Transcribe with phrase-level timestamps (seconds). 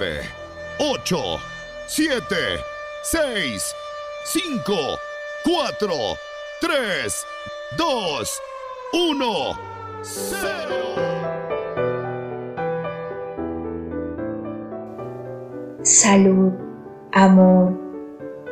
[0.00, 0.22] 9,
[0.78, 1.38] 8,
[1.86, 2.36] 7,
[3.02, 3.74] 6,
[4.24, 4.98] 5,
[5.44, 6.18] 4,
[6.60, 7.26] 3,
[7.76, 8.42] 2,
[8.94, 9.58] 1,
[10.02, 10.40] 0.
[15.82, 16.52] Salud,
[17.12, 17.78] amor,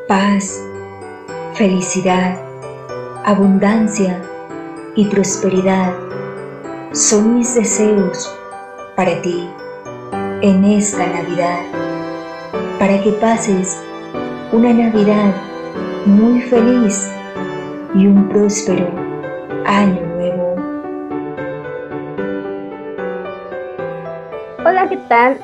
[0.06, 0.60] paz,
[1.54, 2.38] felicidad,
[3.24, 4.22] abundancia
[4.96, 5.94] y prosperidad
[6.92, 8.34] son mis deseos
[8.96, 9.48] para ti
[10.40, 11.62] en esta Navidad,
[12.78, 13.76] para que pases
[14.52, 15.34] una Navidad
[16.06, 17.10] muy feliz
[17.94, 18.86] y un próspero
[19.66, 20.54] año nuevo.
[24.58, 25.38] Hola, ¿qué tal?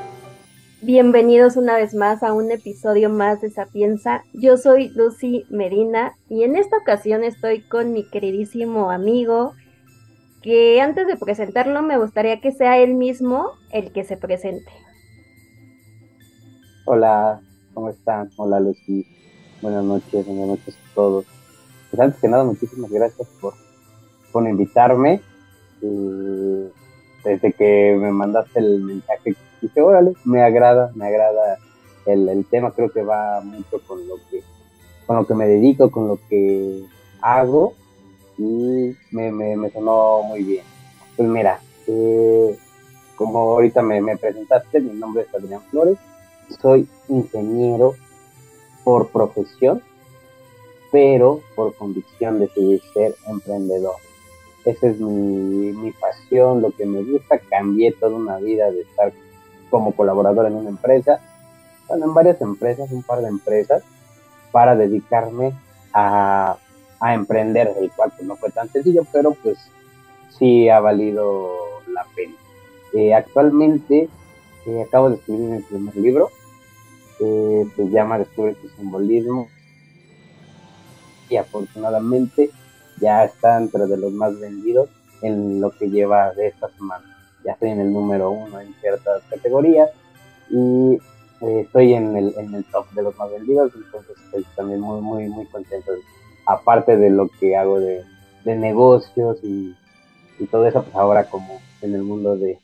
[0.81, 4.23] Bienvenidos una vez más a un episodio más de Sapienza.
[4.33, 9.55] Yo soy Lucy Medina y en esta ocasión estoy con mi queridísimo amigo
[10.45, 14.84] que antes de presentarlo me gustaría que sea él mismo el que se presente.
[16.87, 17.41] Hola,
[17.73, 18.31] ¿cómo están?
[18.37, 19.07] Hola Lucy,
[19.63, 21.25] buenas noches, buenas noches a todos.
[21.91, 23.55] Pues antes que nada, muchísimas gracias por,
[24.31, 25.23] por invitarme.
[25.81, 31.57] desde que me mandaste el mensaje, dije, órale, me agrada, me agrada
[32.05, 34.43] el, el, tema, creo que va mucho con lo que,
[35.07, 36.85] con lo que me dedico, con lo que
[37.23, 37.73] hago
[38.37, 40.67] y me, me, sonó muy bien.
[41.17, 42.59] Pues mira, eh,
[43.17, 45.97] como ahorita me, me presentaste, mi nombre es Adrián Flores
[46.61, 47.95] soy ingeniero
[48.84, 49.83] por profesión,
[50.92, 53.96] pero por convicción decidí ser emprendedor.
[54.64, 57.39] Esa es mi, mi, pasión, lo que me gusta.
[57.39, 59.13] Cambié toda una vida de estar
[59.70, 61.20] como colaborador en una empresa,
[61.89, 63.83] bueno, en varias empresas, un par de empresas,
[64.52, 65.52] para dedicarme
[65.92, 66.57] a,
[67.01, 69.58] a emprender, el cual pues, no fue tan sencillo, pero pues
[70.30, 71.52] sí ha valido
[71.89, 72.35] la pena.
[72.95, 74.08] Eh, actualmente
[74.83, 76.30] acabo de escribir mi primer libro,
[77.20, 79.48] eh, se llama Descubre tu simbolismo
[81.29, 82.51] y afortunadamente
[83.01, 84.89] ya está entre los más vendidos
[85.23, 87.05] en lo que lleva de esta semana.
[87.45, 89.91] Ya estoy en el número uno en ciertas categorías
[90.51, 90.98] y
[91.41, 95.01] eh, estoy en el, en el top de los más vendidos, entonces estoy también muy,
[95.01, 95.92] muy, muy contento.
[96.46, 98.05] Aparte de lo que hago de,
[98.45, 99.75] de negocios y,
[100.39, 102.58] y todo eso, pues ahora como en el mundo de,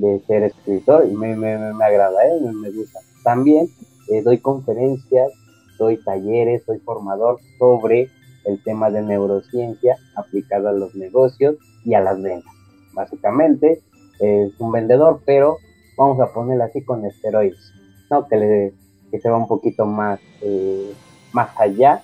[0.00, 2.40] de ser escritor y me, me, me agrada, ¿eh?
[2.40, 3.00] me, gusta.
[3.22, 3.68] También
[4.08, 5.30] eh, doy conferencias,
[5.78, 8.10] doy talleres, soy formador sobre
[8.44, 12.52] el tema de neurociencia aplicado a los negocios y a las ventas.
[12.94, 13.82] Básicamente
[14.18, 15.58] es un vendedor, pero
[15.96, 17.72] vamos a ponerlo así con esteroides,
[18.10, 18.26] ¿no?
[18.26, 18.74] que, le,
[19.10, 20.94] que se va un poquito más, eh,
[21.32, 22.02] más allá,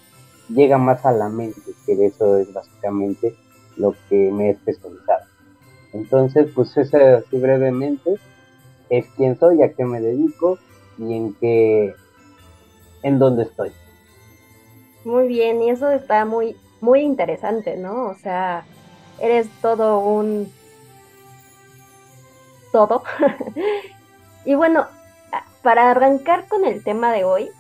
[0.49, 3.35] llega más a la mente, que eso es básicamente
[3.77, 5.26] lo que me he especializado.
[5.97, 8.17] Entonces, pues eso así brevemente
[8.91, 10.59] es quién soy, a qué me dedico
[10.99, 11.95] y en qué,
[13.03, 13.73] en dónde estoy.
[15.05, 18.09] Muy bien, y eso está muy, muy interesante, ¿no?
[18.09, 18.65] O sea,
[19.21, 20.53] eres todo un
[22.73, 23.03] todo.
[24.45, 24.87] y bueno,
[25.63, 27.51] para arrancar con el tema de hoy,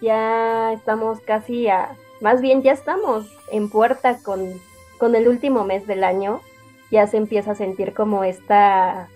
[0.00, 4.52] ya estamos casi a, más bien ya estamos en puerta con,
[4.98, 6.40] con el último mes del año
[6.90, 9.08] ya se empieza a sentir como esta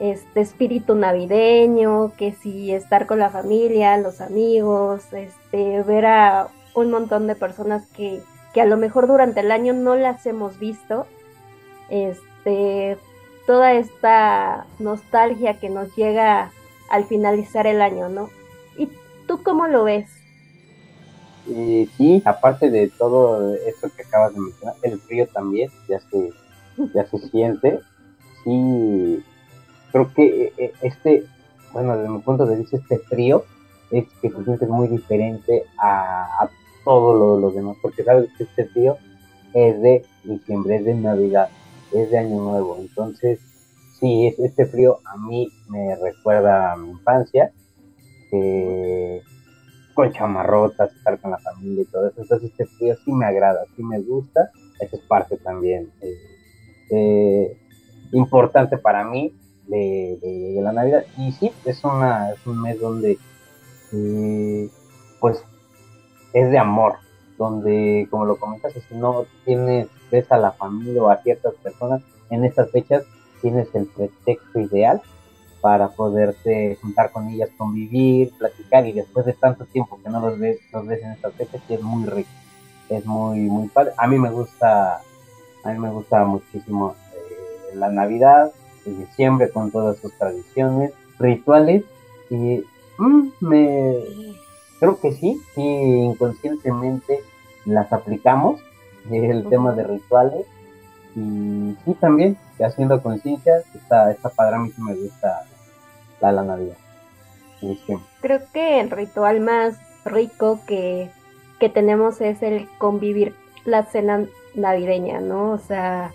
[0.00, 6.90] este espíritu navideño, que si estar con la familia, los amigos, este, ver a un
[6.90, 8.22] montón de personas que,
[8.54, 11.06] que a lo mejor durante el año no las hemos visto,
[11.90, 12.96] este,
[13.46, 16.50] toda esta nostalgia que nos llega
[16.88, 18.30] al finalizar el año, ¿no?
[18.78, 18.88] ¿Y
[19.26, 20.08] tú cómo lo ves?
[21.46, 26.32] Eh, sí, aparte de todo eso que acabas de mencionar, el frío también, ya se
[26.94, 27.80] ya se siente.
[28.44, 29.22] Sí,
[29.92, 31.24] creo que eh, eh, este,
[31.72, 33.44] bueno, desde mi punto de vista, este frío
[33.90, 36.48] es que se siente muy diferente a,
[36.84, 38.96] todo lo, lo, demás, porque sabes que este frío
[39.52, 41.50] es de diciembre, es de Navidad,
[41.92, 42.78] es de Año Nuevo.
[42.80, 43.38] Entonces,
[43.98, 47.52] sí, este frío a mí me recuerda a mi infancia,
[49.94, 52.22] con chamarrotas, estar con la familia y todo eso.
[52.22, 54.50] Entonces, este frío sí me agrada, sí me gusta.
[54.80, 55.90] Esa es parte también.
[56.00, 56.14] Eh,
[56.90, 57.56] eh,
[58.12, 59.32] importante para mí
[59.66, 61.04] de, la Navidad.
[61.16, 63.18] Y sí, es, una, es un mes donde,
[63.92, 64.68] eh,
[65.20, 65.44] pues,
[66.32, 66.96] es de amor,
[67.38, 72.02] donde, como lo comentaste, si no tienes, ves a la familia o a ciertas personas
[72.30, 73.04] en estas fechas,
[73.40, 75.00] tienes el pretexto ideal
[75.60, 80.38] para poderte juntar con ellas, convivir, platicar y después de tanto tiempo que no los
[80.38, 82.30] ves, los ves en estas fechas, es muy rico,
[82.88, 83.92] es muy, muy padre.
[83.96, 85.02] A mí me gusta
[85.64, 88.52] a mí me gusta muchísimo eh, la Navidad,
[88.84, 91.84] de diciembre con todas sus tradiciones, rituales,
[92.30, 92.64] y
[92.98, 93.98] mm, me
[94.78, 97.20] creo que sí, sí, inconscientemente
[97.66, 98.60] las aplicamos,
[99.10, 100.46] el tema de rituales,
[101.14, 105.44] y sí también, haciendo conciencia, está, está padre, a mí sí me gusta
[106.20, 106.76] la, la Navidad.
[108.20, 111.10] Creo que el ritual más rico que,
[111.58, 113.34] que tenemos es el convivir
[113.64, 115.52] la cena navideña, ¿no?
[115.52, 116.12] O sea,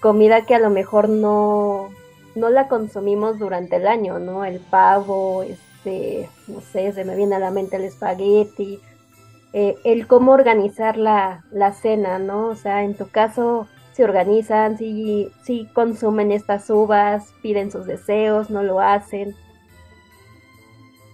[0.00, 1.90] comida que a lo mejor no,
[2.34, 4.44] no la consumimos durante el año, ¿no?
[4.44, 8.80] El pavo, este, no sé, se me viene a la mente el espagueti,
[9.52, 12.48] eh, el cómo organizar la, la, cena, ¿no?
[12.48, 18.50] O sea, en tu caso, se organizan, si, si consumen estas uvas, piden sus deseos,
[18.50, 19.34] no lo hacen.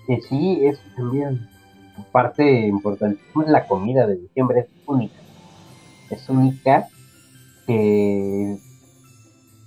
[0.07, 1.47] Que sí, es también
[2.11, 3.21] parte importante.
[3.47, 5.20] La comida de diciembre es única.
[6.11, 6.89] Es única
[7.67, 8.59] que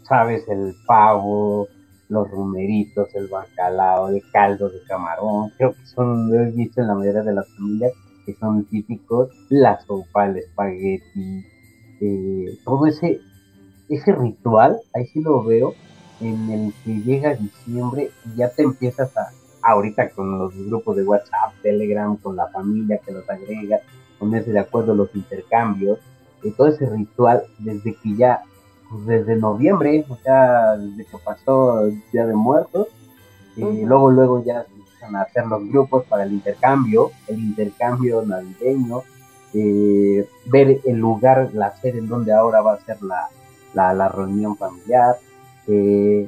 [0.04, 1.68] sabes, el pavo,
[2.10, 6.88] los rumeritos, el bacalao, el caldo de camarón, creo que son, lo he visto en
[6.88, 7.94] la mayoría de las familias,
[8.26, 11.46] que son típicos, la sopa, el espagueti,
[12.02, 13.20] eh, todo ese,
[13.90, 15.74] ese ritual, ahí sí lo veo,
[16.22, 19.32] en el que llega diciembre y ya te empiezas a,
[19.64, 23.80] ahorita con los grupos de WhatsApp, Telegram, con la familia que los agrega,
[24.20, 26.00] ponerse de acuerdo los intercambios,
[26.44, 28.42] y todo ese ritual desde que ya
[28.90, 32.88] pues, desde noviembre, o sea, desde que pasó el Día de Muertos,
[33.56, 38.24] y luego, luego ya se empiezan a hacer los grupos para el intercambio, el intercambio
[38.24, 39.04] navideño,
[39.54, 43.30] eh, ver el lugar, la sede en donde ahora va a ser la,
[43.94, 45.18] la, reunión familiar,
[45.68, 46.28] eh,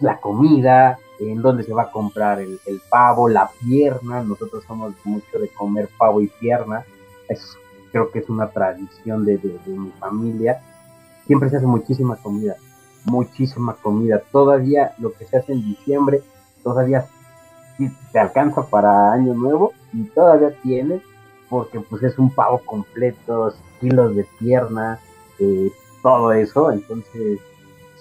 [0.00, 2.58] la comida, en donde se va a comprar el,
[2.88, 6.84] pavo, la pierna, nosotros somos mucho de comer pavo y pierna,
[7.28, 7.56] es,
[7.92, 10.60] creo que es una tradición de, de mi familia,
[11.26, 12.56] siempre se hace muchísima comida,
[13.04, 14.22] muchísima comida.
[14.32, 16.22] Todavía lo que se hace en diciembre,
[16.62, 17.06] todavía
[18.12, 21.02] te alcanza para año nuevo y todavía tienes,
[21.48, 24.98] porque pues es un pavo completo, kilos de pierna,
[25.38, 25.70] eh,
[26.02, 26.70] todo eso.
[26.72, 27.40] Entonces,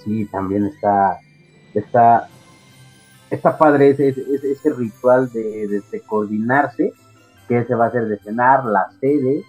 [0.03, 1.19] sí, también está,
[1.73, 2.29] está,
[3.29, 6.93] está padre ese, ese, ritual de, de, coordinarse,
[7.47, 9.43] que se va a hacer de cenar, la sede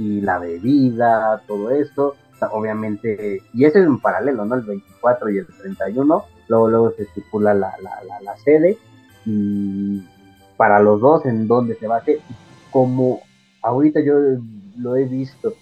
[0.00, 2.16] y la bebida, todo eso
[2.48, 4.54] obviamente, y ese es en paralelo, ¿no?
[4.54, 8.78] El 24 y el 31, luego, luego se estipula la, la, la, sede
[9.26, 10.02] y
[10.56, 12.18] para los dos en dónde se va a hacer.
[12.70, 13.20] Como
[13.62, 14.14] ahorita yo
[14.78, 15.52] lo he visto,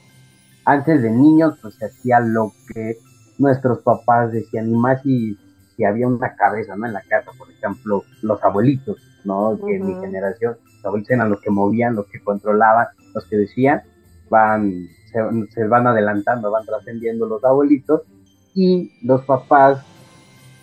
[0.64, 2.99] antes de niños pues se hacía lo que
[3.38, 5.37] nuestros papás decían, y más si,
[5.76, 6.87] si había una cabeza, ¿no?
[6.87, 9.58] En la casa, por ejemplo, los abuelitos, ¿no?
[9.64, 13.37] Que en mi generación, los abuelitos eran los que movían, los que controlaban, los que
[13.37, 13.82] decían,
[14.29, 14.89] van
[15.51, 18.03] se, van adelantando, van trascendiendo los abuelitos
[18.55, 19.85] y los papás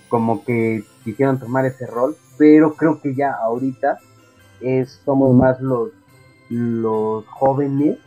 [0.10, 4.00] como que quisieron tomar ese rol, pero creo que ya ahorita
[4.62, 5.90] es, somos más los,
[6.50, 7.98] los jóvenes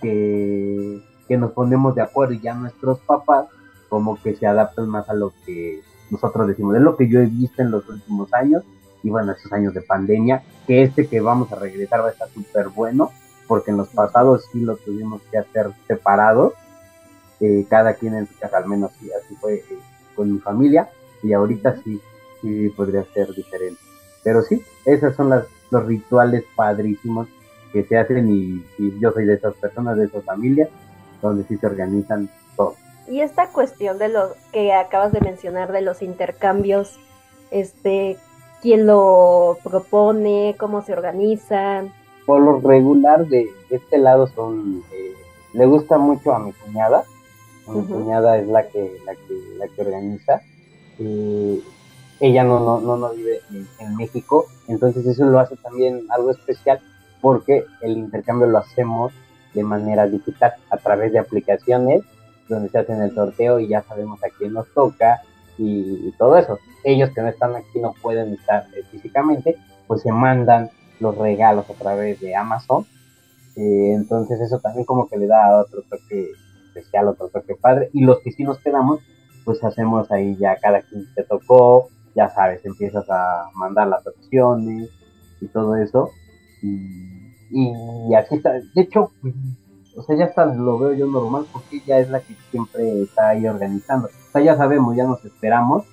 [0.00, 3.46] que, que nos ponemos de acuerdo y ya nuestros papás
[3.88, 6.76] como que se adaptan más a lo que nosotros decimos.
[6.76, 8.64] Es lo que yo he visto en los últimos años
[9.02, 12.28] y bueno, estos años de pandemia, que este que vamos a regresar va a estar
[12.28, 13.10] súper bueno
[13.46, 16.54] porque en los pasados sí lo tuvimos que hacer separados,
[17.40, 19.78] eh, cada quien en su casa, al menos sí, así fue eh,
[20.14, 20.88] con mi familia,
[21.22, 22.00] y ahorita sí,
[22.40, 23.80] sí podría ser diferente.
[24.22, 27.28] Pero sí, esos son las, los rituales padrísimos
[27.72, 28.64] que se hacen y,
[29.00, 30.68] yo soy de esas personas, de esas familias,
[31.20, 32.74] donde sí se organizan todo.
[33.08, 36.98] Y esta cuestión de lo que acabas de mencionar de los intercambios,
[37.50, 38.16] este,
[38.62, 41.92] quién lo propone, cómo se organizan,
[42.26, 45.14] por lo regular de, este lado son eh,
[45.52, 47.04] le gusta mucho a mi cuñada.
[47.68, 50.42] Mi cuñada es la que la que la que organiza.
[52.20, 53.40] Ella no no no, no vive
[53.78, 54.46] en, México.
[54.68, 56.80] Entonces eso lo hace también algo especial
[57.20, 59.12] porque el intercambio lo hacemos
[59.54, 62.02] de manera digital a través de aplicaciones
[62.48, 65.22] donde se hacen el sorteo y ya sabemos a quién nos toca
[65.58, 66.58] y, y todo eso.
[66.84, 69.56] Ellos que no están aquí no pueden estar eh, físicamente
[69.86, 72.86] pues se mandan los regalos a través de Amazon.
[73.56, 76.30] Eh, entonces eso también como que le da otro toque
[76.68, 77.90] especial, otro toque padre.
[77.92, 79.00] Y los que sí nos quedamos,
[79.44, 84.90] pues hacemos ahí ya cada quien te tocó, ya sabes, empiezas a mandar las opciones
[85.40, 86.10] y todo eso.
[86.62, 88.52] Y, y así está.
[88.52, 89.12] De hecho,
[89.96, 93.30] o sea, ya está, lo veo yo normal porque ella es la que siempre está
[93.30, 94.08] ahí organizando.
[94.08, 95.84] O sea, ya sabemos, ya nos esperamos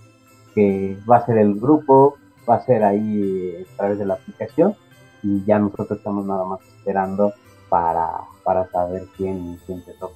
[0.53, 2.15] que va a ser el grupo,
[2.47, 4.75] va a ser ahí a través de la aplicación
[5.23, 7.33] y ya nosotros estamos nada más esperando
[7.69, 8.09] para,
[8.43, 10.15] para saber quién, quién se toca.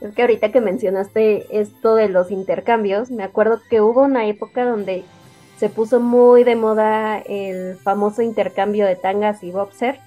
[0.00, 4.64] Es que ahorita que mencionaste esto de los intercambios, me acuerdo que hubo una época
[4.64, 5.04] donde
[5.56, 9.98] se puso muy de moda el famoso intercambio de tangas y boxer,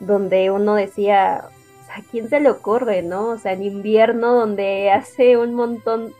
[0.00, 3.28] donde uno decía, ¿a quién se le ocurre, no?
[3.28, 6.12] O sea, en invierno donde hace un montón,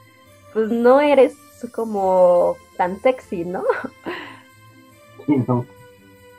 [0.52, 1.37] pues no eres
[1.73, 3.64] como tan sexy, ¿no?
[5.26, 5.66] Sí, no.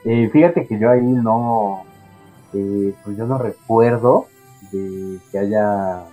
[0.04, 1.84] Eh, fíjate que yo ahí no,
[2.52, 4.26] eh, pues yo no recuerdo
[4.70, 6.04] de que haya,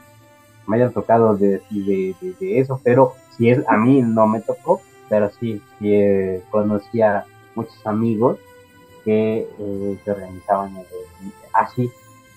[0.68, 4.82] me hayan tocado de, de, de, eso, pero si es, a mí no me tocó,
[5.10, 8.38] pero sí, sí eh, conocí a muchos amigos
[9.04, 10.78] que eh, se organizaban
[11.54, 11.92] así.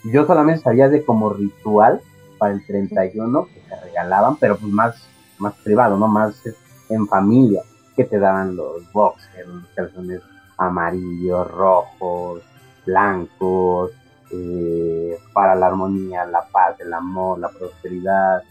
[0.04, 2.00] Yo solamente sabía de como ritual
[2.38, 6.06] para el 31 que se regalaban, pero pues más, más privado, ¿no?
[6.06, 6.40] Más
[6.88, 7.62] en familia,
[7.96, 10.20] que te daban los boxers, los calzones
[10.58, 12.42] amarillos, rojos,
[12.84, 13.92] blancos,
[14.30, 18.42] eh, para la armonía, la paz, el amor, la prosperidad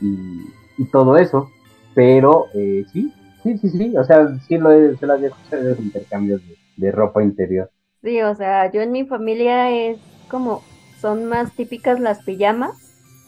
[0.00, 1.50] y, todo eso.
[1.94, 5.78] Pero eh, sí, sí, sí, sí, o sea, sí lo he, se había escuchado los
[5.78, 6.42] intercambios
[6.76, 7.70] de, ropa interior.
[8.02, 10.62] Sí, o sea, yo en mi familia es como,
[11.00, 12.74] son más típicas las pijamas,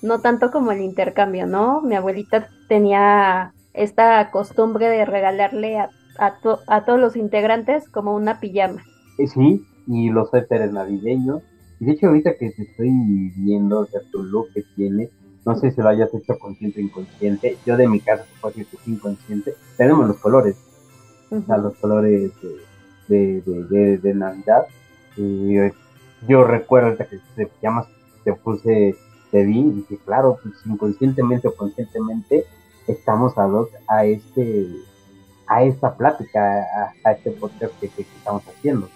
[0.03, 1.81] no tanto como el intercambio, ¿no?
[1.81, 8.83] Mi abuelita tenía esta costumbre de regalarle a, a, todos los integrantes como una pijama.
[9.19, 11.43] Eh, sí, y los suéteres navideños.
[11.81, 12.91] Y de hecho, ahorita que te estoy
[13.37, 15.11] viendo, o sea, tu look que tienes,
[15.45, 17.57] no sé si lo hayas hecho consciente o inconsciente.
[17.65, 19.55] Yo de mi casa, puedo decir que es inconsciente.
[19.77, 20.57] Tenemos los colores,
[21.31, 22.33] o sea, los colores
[23.09, 24.67] de, de, de, Navidad.
[25.17, 25.55] Y
[26.27, 27.87] yo recuerdo que te llamas,
[28.25, 28.97] te puse,
[29.31, 32.45] te vi y dije, claro, pues inconscientemente o conscientemente
[32.89, 34.67] estamos a dos a este
[35.47, 36.65] a esta plática,
[37.05, 38.89] a, este podcast que, que, estamos haciendo.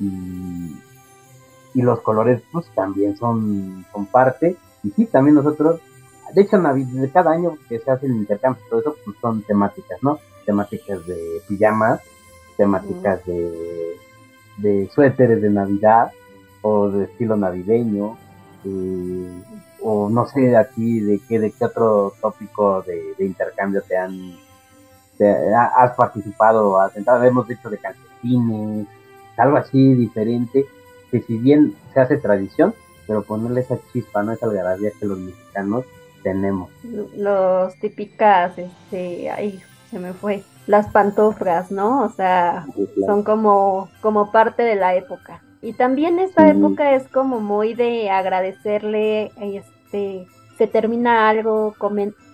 [0.00, 0.76] Y,
[1.74, 4.56] y, los colores pues también son, son parte.
[4.82, 5.80] Y sí, también nosotros,
[6.34, 9.98] de hecho, de cada año que se hace el intercambio, todo eso, pues son temáticas,
[10.02, 10.18] ¿no?
[10.46, 12.00] Temáticas de pijamas,
[12.56, 13.96] temáticas de,
[14.58, 16.12] de suéteres de Navidad
[16.62, 18.16] o de estilo navideño.
[18.64, 19.42] Eh,
[19.80, 24.36] o no sé aquí de qué, de qué otro tópico de, intercambio te han
[25.56, 28.86] has participado, has entrado, hemos dicho de calcetines,
[29.36, 30.66] algo así diferente,
[31.10, 32.74] que si bien se hace tradición,
[33.06, 35.84] pero ponerle esa chispa, no esa algarabía que los mexicanos
[36.22, 36.70] tenemos.
[37.16, 39.60] Los típicas, este, ahí
[39.90, 42.04] se me fue, las pantoflas, ¿no?
[42.04, 42.66] O sea,
[43.06, 45.42] son como, como parte de la época.
[45.62, 51.74] Y también esta época es como muy de agradecerle, este, se termina algo,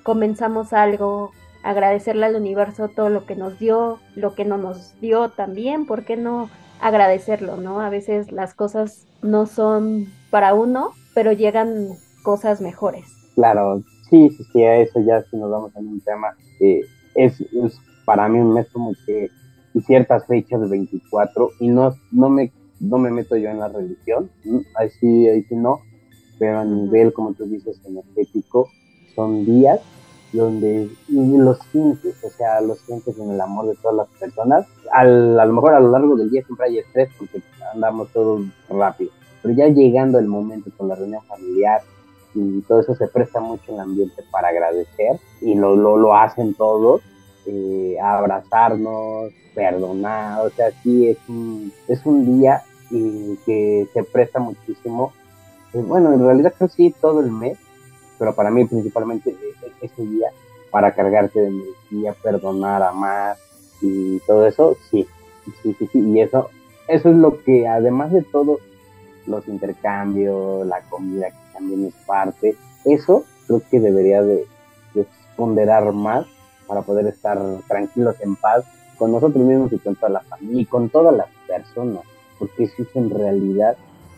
[0.03, 1.31] comenzamos algo,
[1.65, 6.05] agradecerle al universo todo lo que nos dio, lo que no nos dio también, ¿por
[6.05, 7.81] qué no agradecerlo, no?
[7.81, 11.89] A veces las cosas no son para uno, pero llegan
[12.23, 13.07] cosas mejores.
[13.35, 16.83] Claro, sí, sí, sí, a eso ya si nos vamos en un tema, eh,
[17.15, 19.31] es, es, para mí un mes como que
[19.73, 23.69] y ciertas fechas de 24 y no, no me no me meto yo en la
[23.69, 24.31] religión,
[24.77, 25.81] ahí sí, ahí sí no,
[26.39, 28.69] pero a nivel, como tú dices, energético,
[29.15, 29.81] son días
[30.39, 34.67] donde los sientes, o sea, los sientes en el amor de todas las personas.
[34.93, 37.41] Al, a lo mejor a lo largo del día siempre hay estrés porque
[37.73, 39.11] andamos todos rápido,
[39.43, 41.83] pero ya llegando el momento con la reunión familiar
[42.35, 46.55] y todo eso se presta mucho el ambiente para agradecer y lo, lo, lo hacen
[46.55, 47.01] todos,
[47.47, 54.41] eh, abrazarnos, perdonar, o sea, sí es un, es un día y que se presta
[54.41, 55.13] muchísimo.
[55.73, 57.59] Eh, bueno, en realidad creo sí todo el mes,
[58.19, 60.29] pero para mí principalmente e, e, ese día
[60.71, 63.37] para cargarte de energía, perdonar, amar
[63.81, 65.07] y todo eso, sí,
[65.63, 66.51] sí, sí, sí, y eso,
[66.89, 68.59] eso es lo que además de todo,
[69.27, 74.47] los intercambios, la comida que también es parte, eso creo que debería de,
[74.95, 75.07] de
[75.37, 76.27] ponderar más
[76.67, 78.65] para poder estar tranquilos en paz
[78.99, 82.03] con nosotros mismos y con toda la familia y con todas las personas
[82.39, 83.77] porque eso es en realidad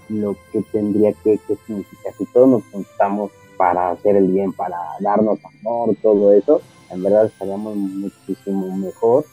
[0.09, 2.13] lo que tendría que, significar.
[2.17, 6.61] Si todos nos juntamos para hacer el bien, para darnos amor, todo eso,
[6.91, 9.25] en verdad estaríamos muchísimo mejor.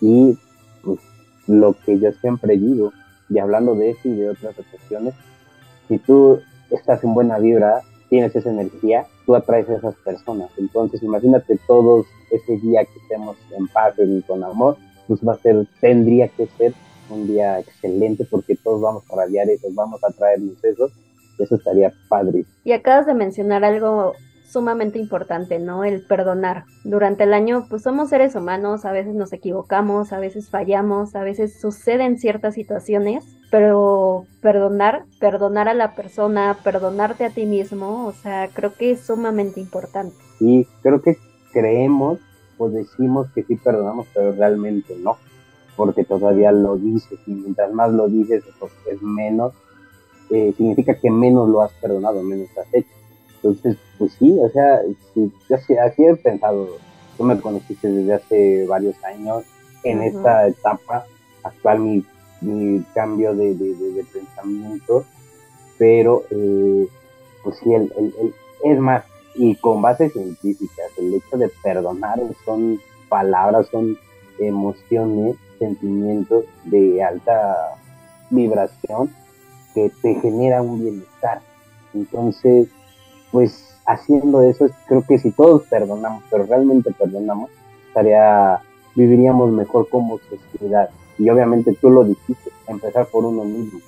[0.00, 0.36] Y
[0.82, 0.98] pues,
[1.46, 2.92] lo que yo siempre digo,
[3.28, 5.14] y hablando de eso y de otras cuestiones,
[5.88, 10.50] si tú estás en buena vibra, tienes esa energía, tú atraes a esas personas.
[10.58, 14.76] Entonces, imagínate todos ese día que estemos en paz y con amor,
[15.08, 16.74] pues va a ser, tendría que ser
[17.10, 20.90] un día excelente porque todos vamos a radiar eso, vamos a traernos eso,
[21.42, 22.44] eso estaría padre.
[22.64, 25.84] Y acabas de mencionar algo sumamente importante, ¿no?
[25.84, 26.64] El perdonar.
[26.84, 31.22] Durante el año, pues somos seres humanos, a veces nos equivocamos, a veces fallamos, a
[31.22, 38.12] veces suceden ciertas situaciones pero perdonar, perdonar a la persona, perdonarte a ti mismo, o
[38.12, 40.16] sea, creo que es sumamente importante.
[40.40, 41.18] Y creo que
[41.52, 42.18] creemos
[42.56, 45.18] o decimos que sí perdonamos, pero realmente no,
[45.76, 48.42] porque todavía lo dices y mientras más lo dices
[48.90, 49.52] es menos,
[50.32, 52.88] eh, significa que menos lo has perdonado, menos has hecho.
[53.36, 54.80] Entonces, pues sí, o sea,
[55.14, 56.78] sí, así he pensado,
[57.16, 59.44] tú me conociste desde hace varios años,
[59.84, 61.06] en esta etapa
[61.42, 62.04] actual mi
[62.42, 65.04] mi cambio de, de, pensamiento,
[65.78, 66.88] pero eh,
[67.42, 68.34] pues sí, el, el,
[68.64, 73.96] es más, y con bases científicas, el hecho de perdonar son palabras, son
[74.38, 77.76] emociones, sentimientos de alta
[78.30, 79.14] vibración
[79.74, 81.40] que te genera un bienestar.
[81.94, 82.68] Entonces,
[83.30, 87.50] pues haciendo eso, creo que si todos perdonamos, pero realmente perdonamos,
[87.88, 88.60] estaría,
[88.94, 93.80] viviríamos mejor como sociedad y obviamente tú lo dijiste, empezar por uno mismo,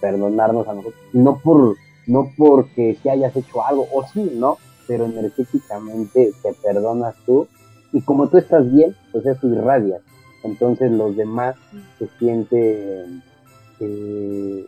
[0.00, 1.76] perdonarnos a nosotros, no por
[2.08, 4.56] no porque si hayas hecho algo, o sí, ¿no?
[4.86, 7.46] Pero energéticamente te perdonas tú
[7.92, 10.00] y como tú estás bien, pues eso irradia.
[10.42, 11.56] Entonces los demás
[11.98, 13.22] se sienten
[13.80, 14.66] eh,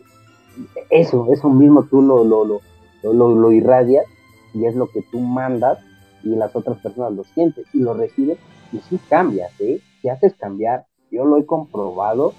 [0.89, 2.61] eso, eso mismo tú lo, lo, lo,
[3.03, 4.05] lo, lo irradias
[4.53, 5.79] y es lo que tú mandas
[6.23, 8.37] y las otras personas lo sienten y lo reciben
[8.71, 9.81] y sí cambias, ¿eh?
[10.01, 12.33] Te haces cambiar, yo lo he comprobado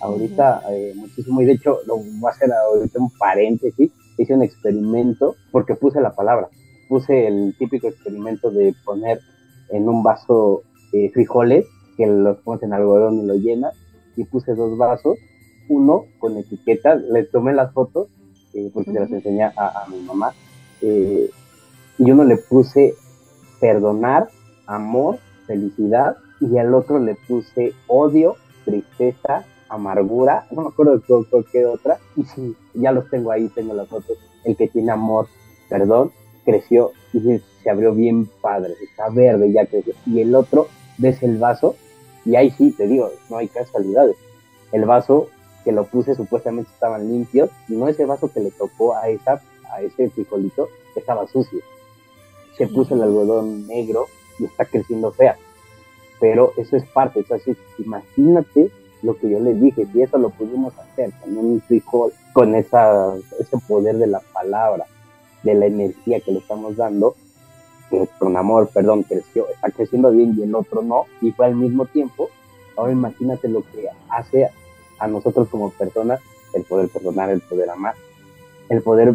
[0.00, 4.42] ahorita eh, muchísimo y de hecho lo voy a hacer ahorita un paréntesis, hice un
[4.42, 6.48] experimento porque puse la palabra,
[6.88, 9.20] puse el típico experimento de poner
[9.70, 13.74] en un vaso eh, frijoles que los pones en algodón y lo llenas
[14.16, 15.18] y puse dos vasos,
[15.68, 18.08] uno con etiquetas, le tomé las fotos
[18.54, 20.32] eh, porque se las enseñé a, a mi mamá
[20.80, 22.94] y uno le puse
[23.60, 24.28] perdonar,
[24.66, 31.66] amor, felicidad y al otro le puse odio, tristeza, amargura, no me acuerdo de cualquier
[31.66, 35.26] otra, y sí, ya los tengo ahí, tengo las fotos, el que tiene amor,
[35.68, 36.12] perdón,
[36.44, 41.38] creció y se, abrió bien padre, está verde, ya creció, y el otro, ves el
[41.38, 41.76] vaso,
[42.24, 44.16] y ahí sí, te digo, no hay casualidades,
[44.72, 45.28] el vaso
[45.64, 49.42] que lo puse supuestamente estaban limpios, y no ese vaso que le tocó a esa,
[49.70, 51.60] a ese frijolito, estaba sucio,
[52.56, 54.06] se puso el algodón negro
[54.38, 55.36] y está creciendo fea.
[56.20, 58.70] Pero eso es parte, entonces imagínate
[59.02, 63.14] lo que yo les dije, si eso lo pudimos hacer con un frijol, con esa,
[63.38, 64.86] ese poder de la palabra,
[65.44, 67.14] de la energía que le estamos dando,
[67.90, 71.54] que con amor, perdón, creció, está creciendo bien y el otro no, y fue al
[71.54, 72.28] mismo tiempo,
[72.76, 74.50] ahora imagínate lo que hace
[74.98, 76.20] a nosotros como personas
[76.54, 77.94] el poder perdonar, el poder amar,
[78.68, 79.14] el poder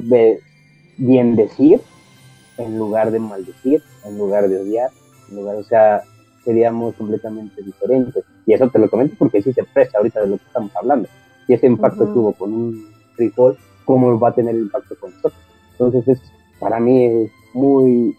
[0.97, 1.81] bien decir
[2.57, 4.91] en lugar de maldecir, en lugar de odiar,
[5.29, 6.03] en lugar, o sea,
[6.43, 8.23] seríamos completamente diferentes.
[8.45, 11.07] Y eso te lo comento porque sí se presta ahorita de lo que estamos hablando.
[11.47, 15.41] Y ese impacto tuvo con un frijol, ¿cómo va a tener impacto con nosotros?
[15.71, 16.21] Entonces, es,
[16.59, 18.15] para mí es muy,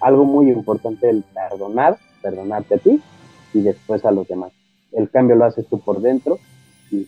[0.00, 3.00] algo muy importante el perdonar, perdonarte a ti
[3.54, 4.52] y después a los demás.
[4.92, 6.38] El cambio lo haces tú por dentro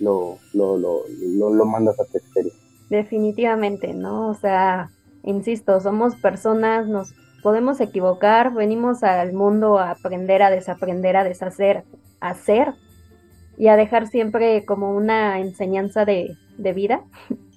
[0.01, 1.05] lo, lo, lo,
[1.51, 2.55] lo, mandas a tu exterior.
[2.91, 4.29] Definitivamente, ¿no?
[4.29, 4.91] O sea,
[5.25, 11.85] insisto, somos personas, nos podemos equivocar, venimos al mundo a aprender, a desaprender, a deshacer,
[12.21, 12.75] a hacer
[13.59, 17.03] y a dejar siempre como una enseñanza de, vida.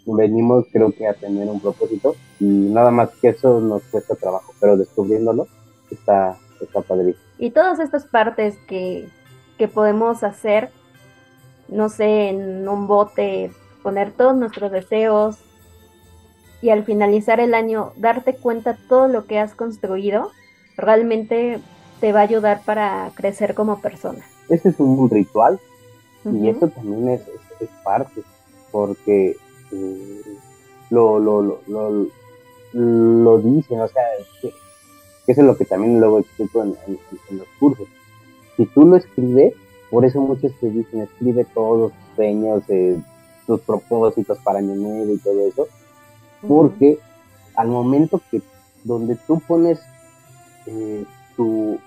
[0.07, 4.53] Venimos creo que a tener un propósito y nada más que eso nos cuesta trabajo,
[4.59, 5.47] pero descubriéndolo
[5.91, 7.23] está, está padrísimo.
[7.37, 9.07] Y todas estas partes que,
[9.57, 10.69] que podemos hacer,
[11.67, 13.51] no sé, en un bote,
[13.83, 15.37] poner todos nuestros deseos,
[16.61, 20.31] y al finalizar el año darte cuenta todo lo que has construido,
[20.77, 21.59] realmente
[21.99, 24.25] te va a ayudar para crecer como persona.
[24.49, 25.59] Ese es un ritual
[26.23, 27.21] y eso también es,
[27.83, 28.23] parte,
[28.71, 29.37] porque
[29.71, 30.21] eh,
[30.89, 32.07] lo, lo, lo,
[32.73, 34.03] lo, dicen, o sea,
[34.41, 34.47] que,
[35.27, 36.75] eso es lo que también luego explico en,
[37.37, 37.87] los cursos.
[38.57, 39.53] Si tú lo escribes,
[39.89, 42.99] por eso muchos te dicen, escribe todos tus sueños, eh,
[43.45, 45.67] tus propósitos para año nuevo y todo eso,
[46.47, 46.99] porque
[47.55, 48.41] al momento que
[48.83, 49.79] donde tú pones
[50.67, 51.79] eh, tu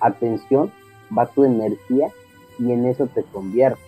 [0.00, 0.70] atención,
[1.16, 2.08] va tu energía
[2.58, 3.80] y en eso te convierte.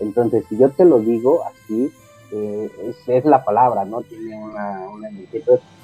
[0.00, 1.90] Entonces, si yo te lo digo así,
[2.32, 4.02] eh, es, la palabra, ¿no?
[4.02, 5.42] Tiene una, una energía,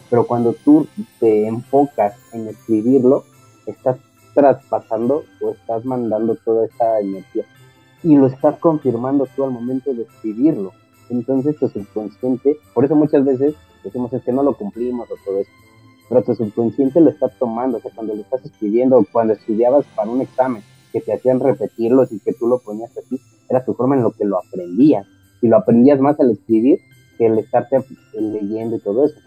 [0.09, 0.87] pero cuando tú
[1.19, 3.25] te enfocas en escribirlo,
[3.67, 3.99] estás
[4.35, 7.45] traspasando o estás mandando toda esa energía
[8.03, 10.73] y lo estás confirmando tú al momento de escribirlo.
[11.11, 15.41] Entonces tu subconsciente, por eso muchas veces decimos es que no lo cumplimos o todo
[15.41, 15.51] eso.
[16.09, 19.85] Pero tu subconsciente lo está tomando, o sea, cuando lo estás escribiendo o cuando estudiabas
[19.95, 20.63] para un examen,
[20.93, 24.13] que te hacían repetirlos y que tú lo ponías así, era tu forma en lo
[24.13, 25.07] que lo aprendías.
[25.43, 26.81] y lo aprendías más al escribir
[27.17, 29.19] que el estarte leyendo y todo eso.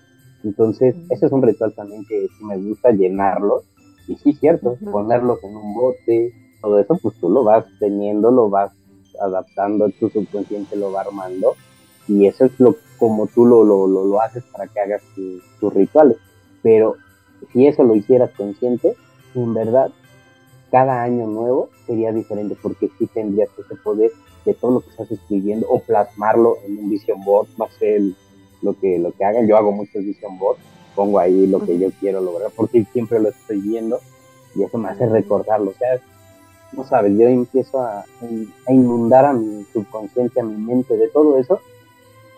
[0.44, 3.64] Entonces, ese es un ritual también que sí me gusta llenarlo.
[4.08, 8.50] Y sí, cierto, ponerlos en un bote, todo eso, pues tú lo vas teniendo, lo
[8.50, 8.72] vas
[9.22, 11.56] adaptando, tu subconsciente lo va armando.
[12.08, 15.02] Y eso es lo como tú lo, lo, lo, haces para que hagas
[15.60, 16.18] tus rituales.
[16.62, 16.96] Pero
[17.52, 18.96] si eso lo hicieras consciente,
[19.36, 19.92] en verdad,
[20.72, 24.12] cada año nuevo sería diferente porque sí tendrías ese poder
[24.46, 28.02] de todo lo que estás escribiendo o plasmarlo en un vision board, va a ser
[28.62, 29.48] lo que, lo que hagan.
[29.48, 30.62] Yo hago muchos vision boards,
[30.96, 34.00] pongo ahí lo que yo quiero lograr porque siempre lo estoy viendo
[34.56, 35.72] y eso me hace recordarlo.
[35.72, 36.00] O sea,
[36.74, 38.00] no sabes, yo empiezo a,
[38.68, 41.60] a inundar a mi subconsciente, a mi mente de todo eso,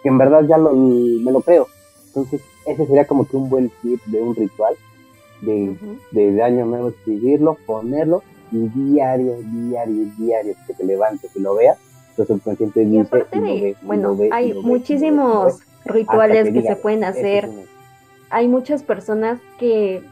[0.04, 1.68] que en verdad ya lo, me lo creo.
[2.08, 4.76] Entonces, ese sería como que un buen tip de un ritual
[5.41, 5.76] de,
[6.12, 11.78] de, año nuevo escribirlo, ponerlo y diario, diario, diario que te levantes y lo veas,
[12.15, 17.50] tu subconsciente dice bueno, hay muchísimos rituales que, se pueden hacer.
[18.30, 20.04] Hay muchas personas que,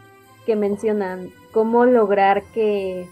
[0.46, 3.08] que mencionan cómo lograr que,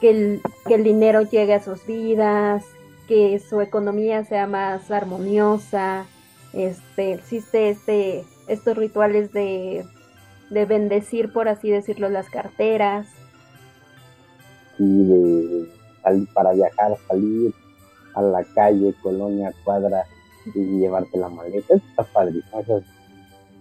[0.00, 2.64] que, el, dinero llegue a sus vidas,
[3.08, 6.06] que su economía sea más armoniosa.
[6.52, 9.84] Este, existe este, estos rituales de
[10.50, 13.06] de bendecir, por así decirlo, las carteras.
[14.78, 15.68] Y de
[16.02, 17.54] salir para viajar, salir
[18.14, 20.04] a la calle, colonia, cuadra
[20.54, 21.74] y llevarte la maleta.
[21.74, 22.62] Está padrísimo.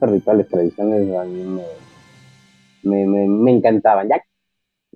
[0.10, 1.62] Rituales, tradiciones a mí
[2.84, 4.10] me, me, encantaban.
[4.10, 4.22] Ya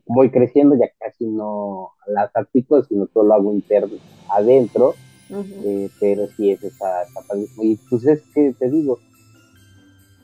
[0.05, 3.97] voy creciendo, ya casi no las aplico, sino todo lo hago interno,
[4.29, 4.95] adentro.
[5.29, 7.21] Eh, pero sí, es esa, esa
[7.61, 8.97] Y pues es que te digo,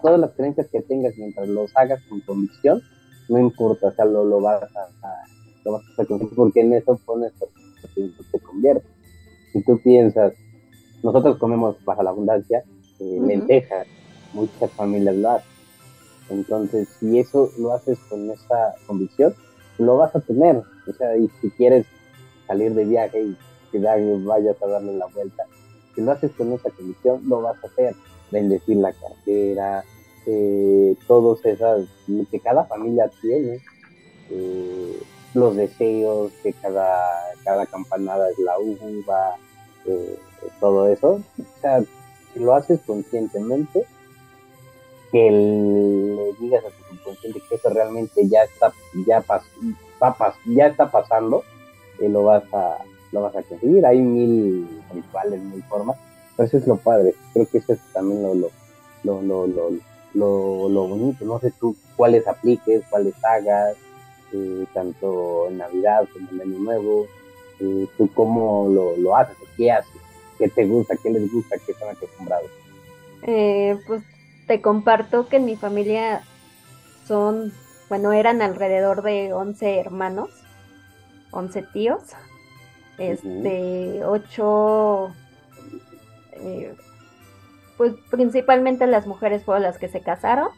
[0.02, 2.82] todas las creencias que tengas mientras los hagas con convicción,
[3.30, 4.88] no importa, o sea, lo, lo vas a,
[5.65, 6.04] lo vas a
[6.36, 7.34] porque en eso pones
[8.32, 8.88] te convierte.
[9.52, 10.34] Si tú piensas,
[11.04, 12.63] nosotros comemos bajo la abundancia
[13.00, 13.88] eh, lentejas,
[14.34, 15.43] muchas familias lo.
[16.30, 19.36] Entonces, si eso lo haces con esa convicción,
[19.78, 20.62] lo vas a tener.
[20.88, 21.86] O sea, y si quieres
[22.48, 23.38] salir de viaje y
[23.72, 25.46] que vayas a darle la vuelta,
[25.96, 27.96] si lo haces con esa convicción, lo vas a hacer.
[28.32, 29.84] Bendecir la cartera,
[30.26, 31.86] eh, todos esas
[32.32, 33.60] que cada familia tiene,
[34.32, 35.00] eh,
[35.34, 37.00] los deseos que cada,
[37.43, 39.36] cada campanada es la uva,
[39.86, 40.17] eh,
[40.60, 41.22] todo eso.
[41.39, 41.84] O sea,
[42.34, 43.86] si lo haces conscientemente,
[45.13, 48.73] que le digas a tu subconsciente que eso realmente ya está,
[49.06, 49.43] ya pas,
[50.45, 51.43] ya está pasando,
[51.99, 52.80] eh, lo vas a
[53.12, 53.86] lo vas a conseguir.
[53.86, 55.97] Hay mil rituales, mil formas,
[56.36, 57.13] pero eso es lo padre.
[57.32, 59.69] Creo que eso es también lo, lo, lo, lo
[60.15, 61.26] lo, lo bonito.
[61.26, 63.76] No sé tú cuáles apliques, cuáles hagas,
[64.32, 67.06] eh, tanto en Navidad como en Año Nuevo.
[67.60, 70.02] Eh, tú cómo lo, lo haces, qué haces,
[70.39, 72.49] qué te gusta, qué les gusta, qué están acostumbrados.
[73.21, 74.02] Eh, pues
[74.47, 76.23] te comparto que en mi familia
[77.08, 77.53] son,
[77.89, 80.29] bueno, eran alrededor de 11 hermanos,
[81.32, 82.03] 11 tíos,
[82.97, 85.13] este, 8
[86.34, 86.75] eh,
[87.77, 90.49] pues principalmente las mujeres fueron las que se casaron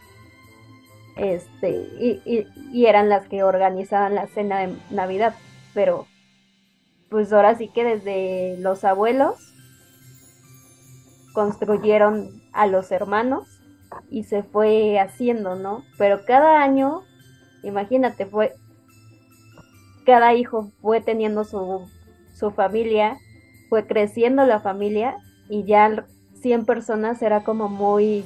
[1.16, 5.34] este y, y, eran las que organizaban la cena de Navidad,
[5.74, 6.08] pero
[7.10, 9.54] pues ahora sí que desde los abuelos
[11.34, 13.55] construyeron a los hermanos
[14.10, 15.84] y se fue haciendo, ¿no?
[15.98, 17.04] Pero cada año,
[17.64, 18.54] imagínate, fue
[20.06, 21.90] cada hijo fue teniendo su,
[22.34, 23.18] su familia,
[23.70, 25.18] fue creciendo la familia
[25.50, 26.06] y ya
[26.42, 28.24] 100 personas era como muy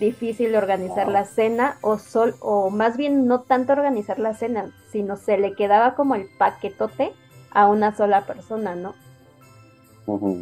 [0.00, 5.16] difícil organizar la cena o sol o más bien no tanto organizar la cena, sino
[5.16, 7.12] se le quedaba como el paquetote
[7.52, 8.94] a una sola persona, ¿no?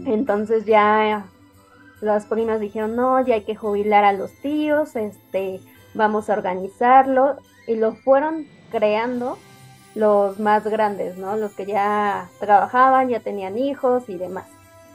[0.06, 1.26] Entonces ya
[2.02, 5.60] las primas dijeron, "No, ya hay que jubilar a los tíos, este,
[5.94, 7.36] vamos a organizarlo"
[7.66, 9.38] y lo fueron creando
[9.94, 11.36] los más grandes, ¿no?
[11.36, 14.46] Los que ya trabajaban, ya tenían hijos y demás,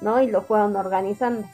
[0.01, 0.21] ¿no?
[0.21, 1.47] Y lo fueron organizando.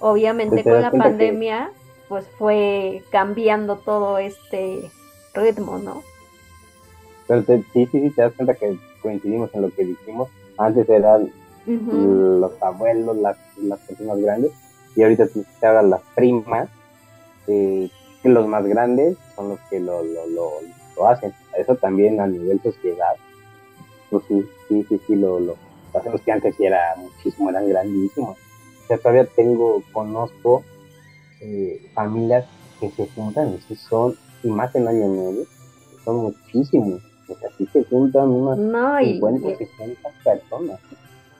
[0.00, 1.70] Obviamente con la pandemia,
[2.08, 4.90] pues fue cambiando todo este
[5.32, 6.02] ritmo, ¿no?
[7.28, 10.28] Pero sí, sí, sí, te das cuenta que coincidimos en lo que dijimos.
[10.58, 11.30] Antes eran
[11.66, 14.52] los abuelos, las, las personas grandes,
[14.94, 16.68] y ahorita se hablan las primas,
[17.46, 17.90] eh,
[18.22, 21.32] que los más grandes son los que lo, lo, lo, hacen.
[21.58, 23.14] Eso también a nivel sociedad,
[24.10, 25.56] pues sí, sí, sí, sí, lo, lo
[25.94, 28.38] hacemos que antes sí era muchísimo, eran grandísimos
[28.98, 30.64] todavía tengo, conozco
[31.40, 32.46] eh, familias
[32.80, 35.44] que se juntan, y son, y más en año nuevo,
[36.04, 37.00] son muchísimos.
[37.28, 38.58] O sea, sí se juntan unas
[39.04, 40.80] 50, 60 personas.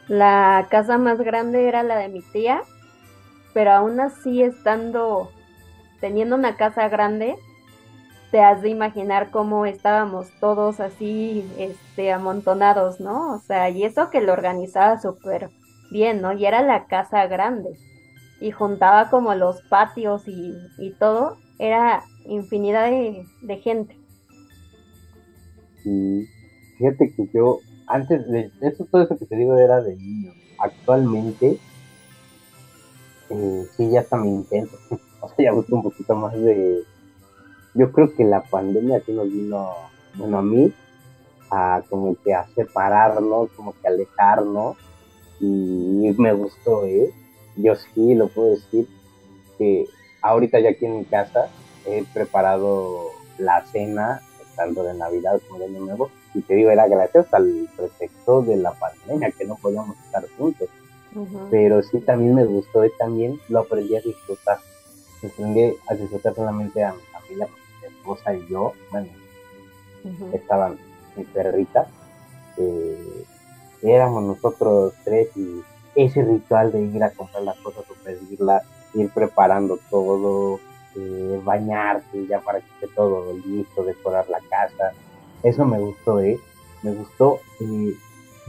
[0.09, 2.63] la casa más grande era la de mi tía,
[3.53, 5.31] pero aún así estando,
[6.01, 7.37] teniendo una casa grande,
[8.33, 13.35] te has de imaginar cómo estábamos todos así, este, amontonados, ¿no?
[13.35, 15.51] O sea, y eso que lo organizaba súper
[15.91, 16.33] bien, ¿no?
[16.33, 17.77] Y era la casa grande.
[18.41, 21.37] Y juntaba como los patios y, todo.
[21.59, 23.97] Era infinidad de, gente.
[25.85, 26.27] Y
[26.79, 30.33] fíjate que yo, antes de eso, todo eso que te digo era de niño.
[30.59, 31.59] Actualmente,
[33.31, 34.77] eh, sí, ya está me intento.
[35.21, 36.85] o sea, ya busco un poquito más de,
[37.75, 39.71] yo creo que la pandemia aquí nos vino,
[40.15, 40.73] bueno, a mí,
[41.51, 44.77] a como que a separarnos, como que alejarnos,
[45.41, 47.13] y me gustó, ¿eh?
[47.57, 48.87] Yo sí lo puedo decir,
[49.59, 49.87] que
[50.21, 51.49] ahorita ya aquí en mi casa
[51.87, 54.21] he preparado la cena,
[54.57, 58.57] tanto de Navidad como de Año Nuevo, y te digo, era gracias al pretexto de
[58.57, 60.69] la pandemia, que no podíamos estar juntos.
[61.51, 64.59] Pero sí también me gustó y también lo aprendí a disfrutar.
[65.23, 67.49] Aprendí a disfrutar solamente a mi familia,
[67.83, 69.09] esposa y yo, bueno,
[70.33, 70.79] estaban
[71.17, 71.87] mi perrita,
[72.57, 73.25] eh,
[73.83, 75.63] éramos nosotros tres y
[75.95, 78.63] ese ritual de ir a comprar las cosas o pedirlas,
[78.95, 80.59] ir preparando todo,
[80.97, 84.93] eh, bañarse ya para que esté todo listo, decorar la casa,
[85.43, 86.39] eso me gustó, ¿eh?
[86.83, 87.95] Me gustó eh,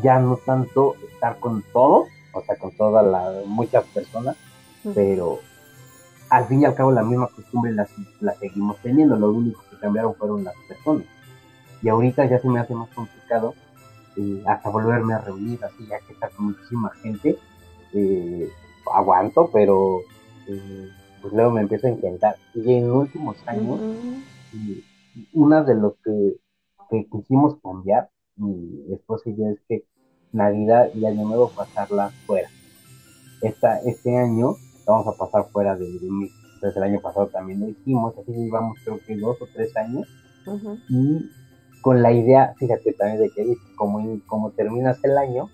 [0.02, 4.36] ya no tanto estar con todo, o sea, con todas las, muchas personas,
[4.94, 5.40] pero
[6.30, 7.88] al fin y al cabo la misma costumbre la,
[8.20, 11.06] la seguimos teniendo, lo único que cambiaron fueron las personas.
[11.82, 13.54] Y ahorita ya se me hace más complicado
[14.16, 17.38] eh, hasta volverme a reunir, así ya que está con muchísima gente,
[17.94, 18.50] eh,
[18.94, 20.00] aguanto, pero
[20.48, 20.90] eh,
[21.22, 22.36] pues luego me empiezo a intentar.
[22.54, 23.80] Y en los últimos años,
[25.34, 26.38] una de lo que,
[26.90, 29.86] que, quisimos cambiar, mi esposa y yo, es que
[30.34, 32.50] Navidad y Año Nuevo pasarla fuera.
[33.42, 36.30] Esta, este año vamos a pasar fuera de, mí.
[36.56, 40.08] Entonces el año pasado también lo hicimos, así llevamos creo que dos o tres años.
[40.90, 41.30] Y
[41.82, 45.50] con la idea, fíjate también de que como, como terminas el año,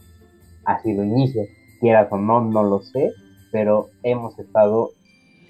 [0.65, 1.47] así lo inicias.
[1.79, 3.11] Quieras o no, no lo sé,
[3.51, 4.91] pero hemos estado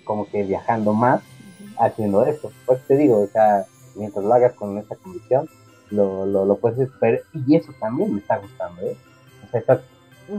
[0.05, 1.21] como que viajando más
[1.77, 2.51] haciendo esto.
[2.65, 3.65] Pues te digo, o sea,
[3.95, 5.47] mientras lo hagas con esa condición,
[5.91, 7.23] lo, lo, lo puedes ver.
[7.33, 8.95] Y eso también me está gustando, ¿eh?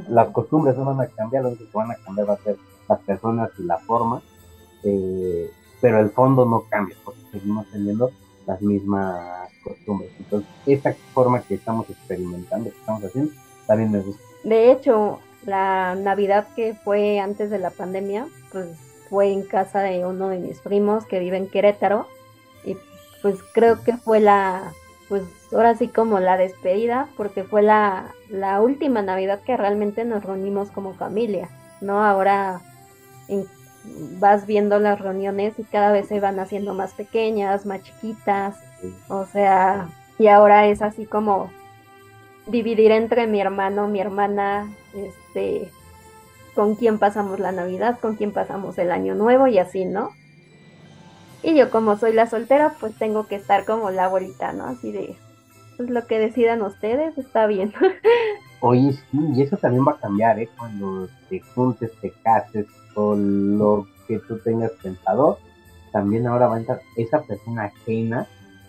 [0.08, 2.56] Las costumbres no van a cambiar, lo único que van a cambiar va a ser
[2.88, 4.22] las personas y la forma,
[4.84, 8.10] eh, pero el fondo no cambia, porque seguimos teniendo
[8.46, 10.10] las mismas costumbres.
[10.18, 13.32] Entonces, esa forma que estamos experimentando, que estamos haciendo,
[13.66, 14.22] también me gusta.
[14.44, 18.68] De hecho, la Navidad que fue antes de la pandemia, pues
[19.08, 22.06] fue en casa de uno de mis primos que vive en Querétaro
[22.64, 22.76] y
[23.22, 24.72] pues creo que fue la,
[25.10, 30.24] pues ahora sí como la despedida, porque fue la, la última Navidad que realmente nos
[30.24, 32.04] reunimos como familia, ¿no?
[32.04, 32.60] Ahora
[34.20, 38.56] vas viendo las reuniones y cada vez se van haciendo más pequeñas, más chiquitas,
[39.08, 41.50] o sea, y ahora es así como
[42.46, 45.68] dividir entre mi hermano, mi hermana, este,
[46.54, 50.10] con quién pasamos la Navidad, con quién pasamos el Año Nuevo y así, ¿no?
[51.42, 54.64] Y yo como soy la soltera, pues tengo que estar como la abuelita, ¿no?
[54.64, 55.16] Así de,
[55.76, 57.72] pues lo que decidan ustedes está bien.
[58.60, 60.48] Oye, sí, y eso también va a cambiar, ¿eh?
[60.58, 65.38] Cuando te juntes, te cases, o lo que tú tengas pensado,
[65.92, 68.26] también ahora va a entrar esa persona ajena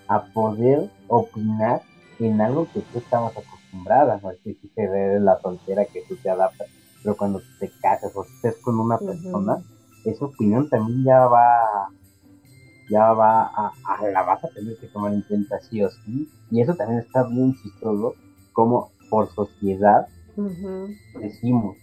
[0.08, 1.82] a poder opinar
[2.20, 4.32] en algo que tú estabas acostumbrada, ¿no?
[4.44, 6.68] que si te ves la soltera que tú te adaptas,
[7.02, 9.58] pero cuando te casas o estés con una persona,
[10.06, 11.90] esa opinión también ya va
[12.92, 13.72] ya va a,
[14.12, 17.24] la vas a tener que tomar en cuenta sí o sí, y eso también está
[17.24, 18.16] bien chistoso,
[18.54, 20.08] como por sociedad
[21.20, 21.78] decimos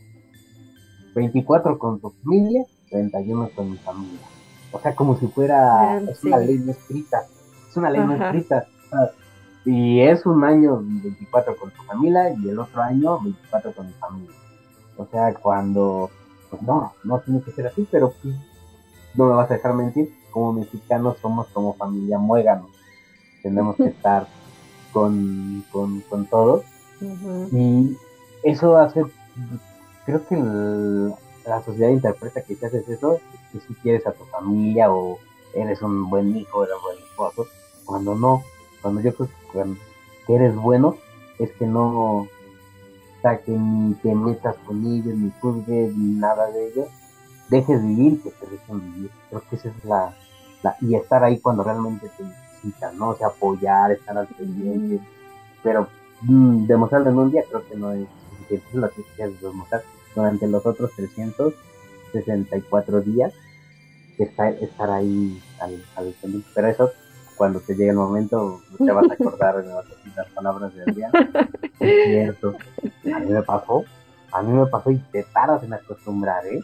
[1.14, 4.20] 24 con tu familia, 31 con mi familia.
[4.70, 7.24] O sea, como si fuera es una ley no escrita,
[7.68, 8.66] es una ley no escrita.
[9.64, 13.92] y es un año 24 con tu familia y el otro año 24 con mi
[13.94, 14.36] familia.
[14.96, 16.10] O sea, cuando,
[16.50, 18.12] pues no, no tiene que ser así, pero
[19.14, 22.70] no me vas a dejar mentir, como mexicanos somos como familia muéganos.
[23.42, 24.26] Tenemos que estar
[24.92, 26.64] con, con, con todos.
[27.52, 27.96] Y
[28.42, 29.04] eso hace
[30.08, 30.36] creo que
[31.46, 33.20] la sociedad interpreta que si haces eso,
[33.52, 35.18] que si quieres a tu familia o
[35.54, 37.46] eres un buen hijo, eres un buen esposo,
[37.84, 38.42] cuando no,
[38.80, 39.28] cuando yo creo
[40.26, 40.96] que, eres bueno,
[41.38, 42.28] es que no, o
[43.20, 46.88] sea, que ni te metas con ellos, ni juzgues, ni nada de ellos,
[47.48, 49.10] dejes vivir, que te dejen vivir.
[49.28, 50.14] Creo que esa es la,
[50.62, 53.10] la y estar ahí cuando realmente te necesitan, ¿no?
[53.10, 55.00] O sea, apoyar, estar al pendiente,
[55.62, 55.88] pero
[56.22, 58.08] mm, demostrarlo en un día creo que no es
[58.50, 59.04] y entonces lo que
[59.42, 59.82] demostrar
[60.14, 63.34] durante los otros 364 días
[64.18, 66.46] estar, estar ahí al, al feliz.
[66.54, 66.90] Pero eso,
[67.36, 69.70] cuando te llegue el momento, te vas a acordar de
[70.16, 71.12] las palabras de Adrián.
[71.80, 72.56] Es cierto.
[73.14, 73.84] A mí me pasó,
[74.32, 76.60] a mí me pasó y te tardas en acostumbrar, ¿eh?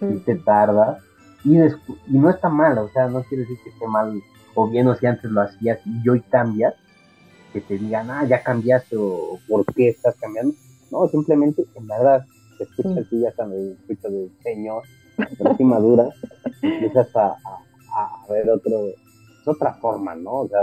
[0.00, 1.02] Y te tardas.
[1.44, 4.20] Y, y no está mal, o sea, no quiere decir que esté mal,
[4.54, 6.74] o bien o si antes lo hacías y hoy cambias,
[7.52, 10.54] que te digan, ah, ya cambiaste o por qué estás cambiando.
[10.90, 12.24] No, simplemente, en verdad,
[12.58, 14.82] te escuchas y ya me escucho de señor,
[15.16, 16.08] pero sí madura,
[16.62, 17.36] empiezas a,
[17.94, 18.90] a, ver otro,
[19.46, 20.40] otra forma, ¿no?
[20.40, 20.60] O sea,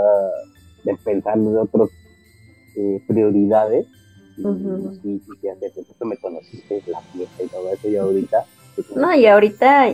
[0.84, 1.88] de pensar de otras
[2.76, 3.86] eh, prioridades.
[4.36, 8.44] Y, sí, sí, desde que me conociste, la fiesta y todo eso, y ahorita...
[8.94, 9.88] No, y ahorita,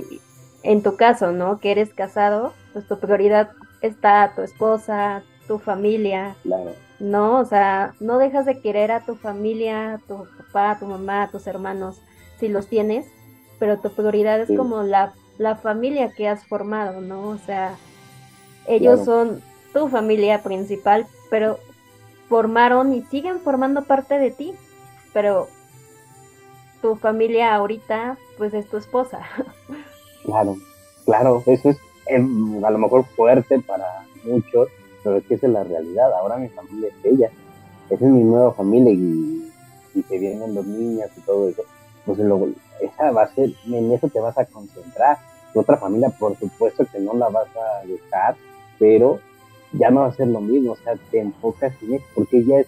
[0.63, 1.59] en tu caso, ¿no?
[1.59, 3.51] Que eres casado, pues tu prioridad
[3.83, 6.37] está tu esposa, tu familia.
[6.43, 6.73] Claro.
[6.99, 10.87] No, o sea, no dejas de querer a tu familia, a tu papá, a tu
[10.87, 12.03] mamá, a tus hermanos,
[12.39, 13.07] si los tienes,
[13.59, 17.29] pero tu prioridad es como la, la, familia que has formado, ¿no?
[17.29, 17.77] O sea,
[18.67, 21.59] ellos son tu familia principal, pero
[22.29, 24.55] formaron y siguen formando parte de ti,
[25.13, 25.49] pero
[26.81, 29.21] tu familia ahorita, pues es tu esposa.
[30.25, 30.57] Claro,
[31.07, 34.69] claro, eso es em, a lo mejor fuerte para muchos,
[35.03, 36.13] pero es que esa es la realidad.
[36.13, 37.31] Ahora mi familia es ella,
[37.89, 39.51] esa es mi nueva familia y,
[39.95, 41.63] y se vienen los niños y todo eso.
[42.05, 42.49] Pues lo,
[42.81, 45.19] esa va a ser, en eso te vas a concentrar.
[45.53, 48.37] Tu otra familia, por supuesto que no la vas a dejar,
[48.79, 49.21] pero
[49.73, 52.59] ya no va a ser lo mismo, o sea, te enfocas en eso, porque ya
[52.59, 52.67] es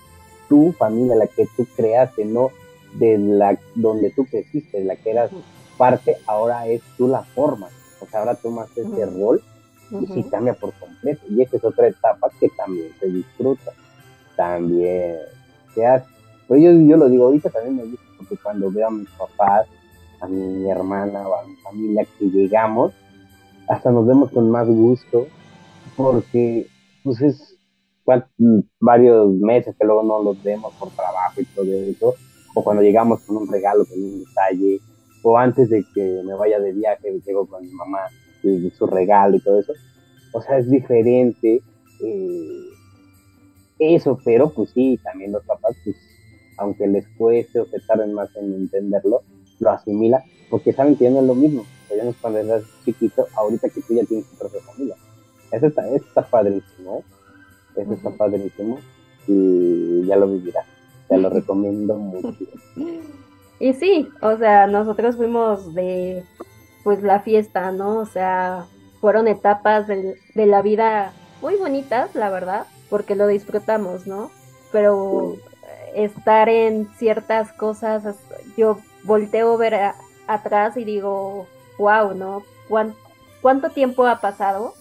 [0.48, 2.50] tu familia la que tú creaste, no
[2.94, 5.30] de la donde tú creciste, de la que eras
[5.78, 7.68] parte, ahora es tú la forma,
[8.00, 9.42] o sea, ahora tomas ese rol
[9.90, 13.72] y sí cambia por completo, y esa es otra etapa que también se disfruta,
[14.36, 15.16] también
[15.74, 16.06] se hace.
[16.48, 19.66] Pero yo, yo lo digo, ahorita también me gusta, porque cuando veo a mis papás,
[20.20, 22.92] a mi hermana o a mi familia que llegamos,
[23.68, 25.26] hasta nos vemos con más gusto,
[25.96, 26.66] porque
[27.02, 27.56] pues es
[28.80, 32.14] varios meses que luego no los vemos por trabajo y todo eso,
[32.54, 34.80] o cuando llegamos con un regalo, con un detalle,
[35.22, 38.00] o antes de que me vaya de viaje, llego con mi mamá
[38.42, 39.72] y su regalo y todo eso.
[40.32, 41.62] O sea, es diferente
[42.02, 42.62] eh,
[43.78, 45.96] eso, pero pues sí, también los papás, pues,
[46.58, 49.22] aunque les cueste o se tarden más en entenderlo,
[49.60, 51.64] lo asimila, porque saben que ya no es lo mismo.
[51.96, 54.96] ya no es cuando eras chiquito, ahorita que tú ya tienes tu propia familia.
[55.50, 57.02] Eso está, eso está padrísimo, ¿eh?
[57.76, 58.78] Eso está padrísimo
[59.26, 60.71] y ya lo vivirás.
[61.12, 62.34] Te lo recomiendo mucho.
[63.60, 66.24] Y sí, o sea, nosotros fuimos de
[66.84, 67.98] pues la fiesta, ¿no?
[67.98, 68.66] O sea,
[69.00, 74.30] fueron etapas de, de la vida muy bonitas, la verdad, porque lo disfrutamos, ¿no?
[74.72, 75.36] Pero
[75.94, 78.16] estar en ciertas cosas,
[78.56, 79.92] yo volteo ver
[80.26, 81.46] atrás y digo,
[81.78, 82.42] wow, ¿no?
[83.42, 84.74] ¿Cuánto tiempo ha pasado?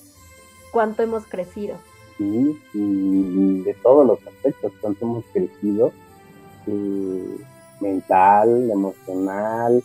[0.71, 1.75] ¿Cuánto hemos crecido?
[2.17, 5.91] Sí, y de todos los aspectos, cuánto hemos crecido,
[6.67, 7.37] eh,
[7.79, 9.83] mental, emocional,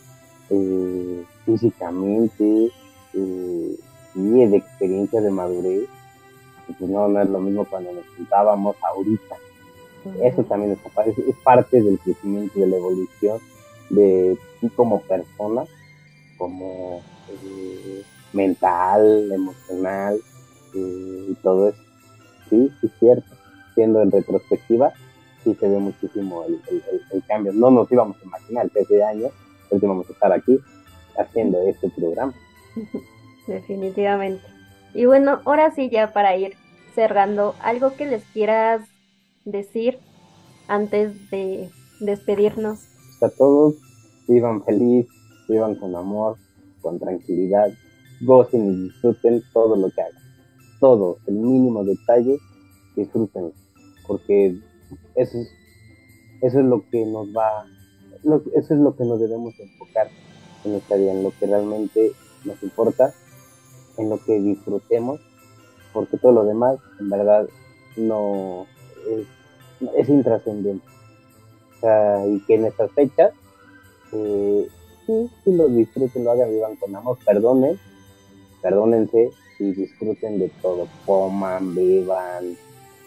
[0.51, 2.71] eh, físicamente,
[3.15, 3.77] eh,
[4.15, 5.89] y de experiencia de madurez.
[6.67, 9.37] Pues no, no es lo mismo cuando nos juntábamos ahorita.
[10.23, 13.39] Eso también es, es parte del crecimiento, de la evolución
[13.91, 15.65] de ti como persona,
[16.39, 20.21] como eh, mental, emocional
[20.75, 21.83] eh, y todo eso.
[22.51, 23.37] Sí, sí, es cierto.
[23.75, 24.93] Siendo en retrospectiva,
[25.47, 27.53] sí se ve muchísimo el, cambio.
[27.53, 29.29] No nos íbamos a imaginar que ese año
[29.69, 30.59] pues íbamos a estar aquí
[31.17, 32.35] haciendo este programa.
[33.47, 34.43] Definitivamente.
[34.93, 36.55] Y bueno, ahora sí, ya para ir
[36.95, 38.83] cerrando, algo que les quieras
[39.45, 39.99] decir
[40.67, 41.71] antes de
[42.01, 42.89] despedirnos
[43.23, 43.77] a todos,
[44.27, 45.07] vivan feliz,
[45.49, 46.37] vivan con amor,
[46.81, 47.69] con tranquilidad,
[48.23, 50.23] gocen y disfruten todo lo que hagan.
[50.81, 52.37] Todo, el mínimo detalle,
[52.97, 53.53] disfruten,
[54.07, 54.59] porque
[55.15, 55.49] eso es,
[56.43, 57.67] eso es lo que nos va,
[58.55, 60.09] eso es lo que nos debemos enfocar
[60.65, 62.13] en nuestra vida, en lo que realmente
[62.45, 63.15] nos importa,
[63.97, 65.21] en lo que disfrutemos,
[65.93, 67.49] porque todo lo demás, en verdad,
[67.97, 68.67] no
[69.97, 70.87] es, intrascendente
[72.29, 73.33] y que en estas fechas,
[74.13, 74.69] eh,
[75.07, 77.79] sí, sí lo disfruten, lo hagan, vivan con amor, perdonen,
[78.61, 82.57] perdónense y disfruten de todo, coman, beban,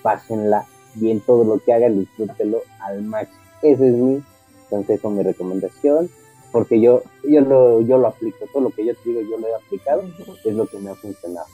[0.02, 0.66] pásenla
[0.96, 3.40] bien todo lo que hagan, disfrútenlo al máximo.
[3.62, 4.24] Ese es mi
[4.70, 6.10] consejo, mi recomendación,
[6.52, 9.48] porque yo, yo, lo, yo lo aplico, todo lo que yo te digo yo lo
[9.48, 10.04] he aplicado,
[10.46, 11.48] es lo que me ha funcionado.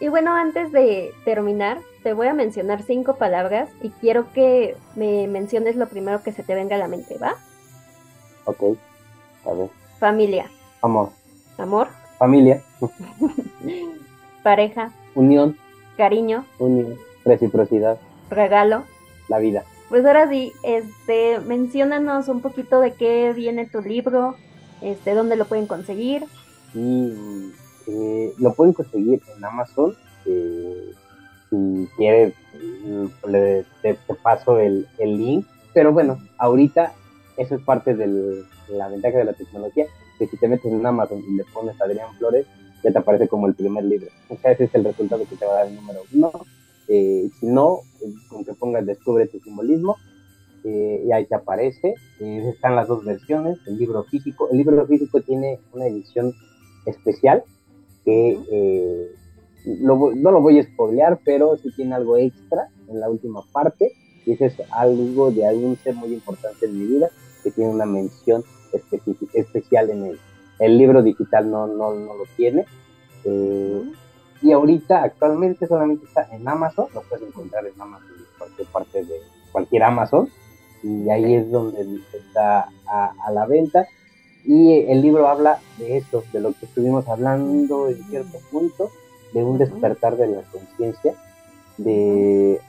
[0.00, 5.26] Y bueno, antes de terminar, te voy a mencionar cinco palabras y quiero que me
[5.26, 7.34] menciones lo primero que se te venga a la mente, ¿va?
[8.44, 8.76] Ok,
[9.44, 9.70] a ver.
[9.98, 10.50] Familia.
[10.82, 11.10] Amor.
[11.58, 11.88] Amor.
[12.18, 12.62] Familia.
[14.44, 14.92] Pareja.
[15.14, 15.56] Unión.
[15.96, 16.46] Cariño.
[16.58, 16.96] Unión.
[17.24, 17.98] Reciprocidad.
[18.30, 18.84] Regalo.
[19.28, 19.64] La vida.
[19.88, 24.36] Pues ahora sí, este, menciónanos un poquito de qué viene tu libro,
[24.82, 26.24] este, dónde lo pueden conseguir.
[26.74, 27.52] Y
[27.86, 29.96] eh, lo pueden conseguir en Amazon.
[30.26, 30.92] Eh,
[31.48, 32.34] si quieres,
[33.26, 35.46] le, te, paso el, el, link.
[35.72, 36.92] Pero bueno, ahorita
[37.38, 39.86] eso es parte de la ventaja de la tecnología,
[40.18, 42.46] que si te metes en Amazon y le pones Adrián Flores,
[42.82, 44.08] ya te aparece como el primer libro.
[44.28, 46.30] O sea, ese es el resultado que te va a dar el número uno.
[46.88, 47.80] Eh, si no,
[48.28, 49.96] con que pongas Descubre tu simbolismo,
[50.64, 51.94] eh, y ahí te aparece.
[52.20, 54.48] Eh, están las dos versiones, el libro físico.
[54.50, 56.34] El libro físico tiene una edición
[56.86, 57.44] especial
[58.04, 58.38] que
[59.66, 63.92] no lo voy a spoilear, pero sí tiene algo extra en la última parte.
[64.24, 67.10] Y ese es algo de algún ser muy importante en mi vida
[67.42, 68.42] que tiene una mención
[69.34, 70.18] especial en él.
[70.58, 72.64] El libro digital no, no, no lo tiene.
[74.40, 79.04] Y ahorita, actualmente, solamente está en Amazon, lo puedes encontrar en Amazon, en cualquier parte
[79.04, 79.20] de
[79.50, 80.28] cualquier Amazon,
[80.82, 83.88] y ahí es donde está a, la venta.
[84.44, 88.90] Y el libro habla de esto, de lo que estuvimos hablando en cierto punto,
[89.32, 91.14] de un despertar de la conciencia,
[91.76, 92.60] de,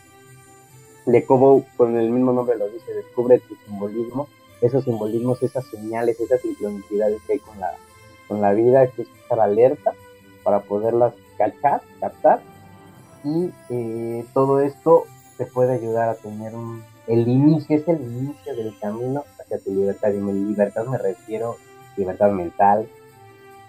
[1.05, 4.27] de cómo, con el mismo nombre lo dice, descubre tu simbolismo,
[4.61, 7.71] esos simbolismos, esas señales, esas sincronicidades que hay con la,
[8.27, 9.93] con la vida, que es estar alerta
[10.49, 12.39] para poderlas cachar, captar,
[13.23, 15.03] y eh, todo esto
[15.37, 19.69] te puede ayudar a tener un, el inicio, es el inicio del camino hacia tu
[19.69, 21.57] libertad, y mi libertad me refiero
[21.95, 22.89] libertad mental,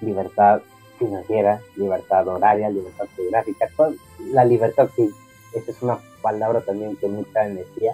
[0.00, 0.62] libertad
[0.98, 3.92] financiera, libertad horaria, libertad geográfica, toda
[4.32, 5.10] la libertad que
[5.52, 7.92] esa es una palabra también con mucha energía,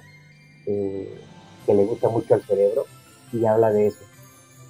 [0.67, 1.13] eh,
[1.67, 2.85] que le gusta mucho al cerebro
[3.33, 4.05] y habla de eso.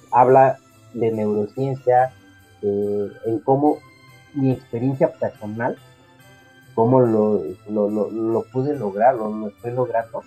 [0.09, 0.57] Habla
[0.95, 2.15] de neurociencia,
[2.63, 3.77] eh, en cómo
[4.33, 5.77] mi experiencia personal,
[6.75, 10.21] cómo lo, lo, lo, pude lograr, lo, estoy logrando,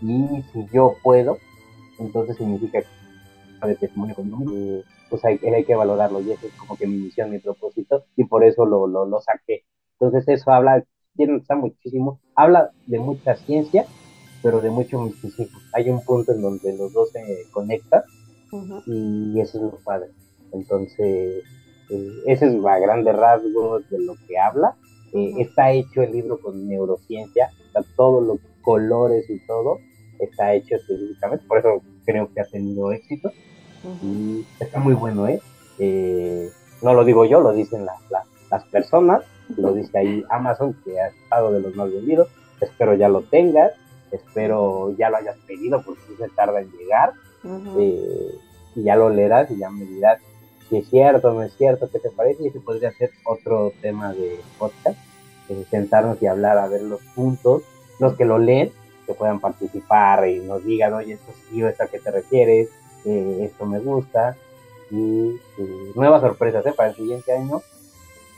[0.00, 1.38] y si yo puedo,
[1.98, 6.76] entonces significa que de testimonio conmigo, pues hay, hay que valorarlo, y eso es como
[6.76, 9.64] que mi misión, mi propósito, y por eso lo, lo, lo saqué.
[9.98, 10.84] Entonces eso habla,
[11.16, 13.86] tiene está muchísimo, habla de mucha ciencia,
[14.42, 15.58] pero de mucho misticismo.
[15.72, 18.02] Hay un punto en donde los dos se conectan,
[18.86, 20.10] y eso es lo padre.
[20.52, 21.42] Entonces,
[21.90, 24.74] eh, ese es a grandes rasgos de lo que habla.
[25.12, 27.50] Eh, está hecho el libro con neurociencia,
[27.96, 29.78] todos los colores y todo
[30.18, 33.30] está hecho específicamente, por eso creo que ha tenido éxito.
[34.02, 35.40] Y está muy bueno, ¿eh?
[35.78, 36.50] ¿eh?
[36.82, 39.22] no lo digo yo, lo dicen las personas,
[39.56, 42.28] lo dice ahí Amazon, que ha estado de los más vendidos.
[42.60, 43.72] Espero ya lo tengas,
[44.10, 47.12] espero ya lo hayas pedido porque se tarda en llegar.
[48.74, 50.18] y ya lo leerás y ya me dirás
[50.68, 53.72] si es cierto o no es cierto, qué te parece, y ese podría ser otro
[53.80, 54.98] tema de podcast,
[55.70, 57.62] sentarnos y hablar a ver los puntos,
[57.98, 58.72] los que lo leen,
[59.06, 62.68] que puedan participar y nos digan, oye, esto sí, esto a qué te refieres,
[63.04, 64.36] eh, esto me gusta,
[64.90, 65.40] y,
[65.94, 66.72] nuevas sorpresas ¿eh?
[66.72, 67.62] para el siguiente año.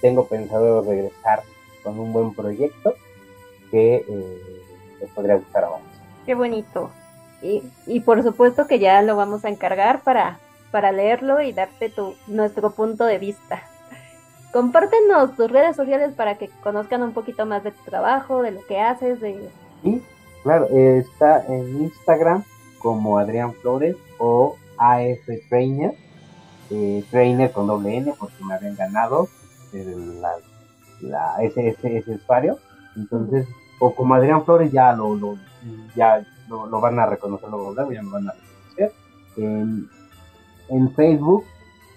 [0.01, 1.43] Tengo pensado regresar
[1.83, 2.95] con un buen proyecto
[3.71, 4.43] que eh,
[5.01, 5.89] les podría gustar a varios.
[6.25, 6.91] Qué bonito.
[7.43, 10.39] Y, y por supuesto que ya lo vamos a encargar para
[10.71, 13.63] para leerlo y darte tu, nuestro punto de vista.
[14.53, 18.67] Compártenos tus redes sociales para que conozcan un poquito más de tu trabajo, de lo
[18.67, 19.21] que haces.
[19.21, 19.49] De...
[19.83, 20.03] Sí,
[20.43, 22.45] claro, está en Instagram
[22.79, 25.95] como Adrián Flores o AF Trainer,
[26.71, 29.29] eh, Trainer con doble N porque me habían ganado
[29.73, 30.33] la,
[31.01, 32.59] la, ese, ese, usuario.
[32.97, 33.47] Entonces,
[33.81, 35.37] o como Adrián Flores ya lo, lo
[35.95, 38.93] ya lo, van a reconocer luego, ya me van a reconocer
[40.69, 41.45] en Facebook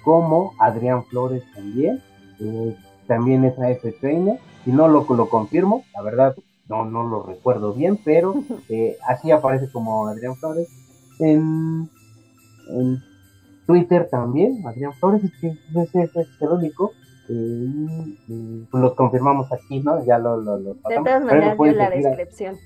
[0.03, 2.01] como Adrián Flores también.
[2.39, 2.75] Eh,
[3.07, 4.39] también es AF Trainer.
[4.63, 6.35] Si no lo, lo confirmo, la verdad
[6.67, 8.33] no, no lo recuerdo bien, pero
[8.69, 10.69] eh, así aparece como Adrián Flores.
[11.19, 11.89] En,
[13.67, 16.91] Twitter también, Adrián Flores, es que ese, es el único.
[17.29, 20.03] Eh, pues los confirmamos aquí, ¿no?
[20.05, 22.57] Ya lo, lo, De todas maneras, la descripción.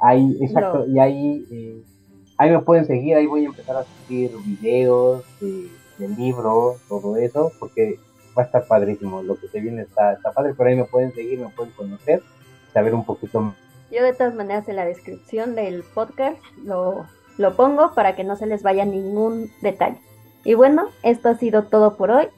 [0.00, 1.84] Ahí, exacto, y ahí
[2.38, 5.68] ahí me pueden seguir, ahí voy a empezar a subir videos de,
[6.16, 7.98] libros, todo eso, porque
[8.36, 11.14] va a estar padrísimo, lo que se viene está, está padre, pero ahí me pueden
[11.14, 12.22] seguir, me pueden conocer,
[12.74, 13.56] saber un poquito más.
[13.90, 17.06] Yo de todas maneras en la descripción del podcast lo,
[17.38, 19.98] lo pongo para que no se les vaya ningún detalle.
[20.44, 22.28] Y bueno, esto ha sido todo por hoy.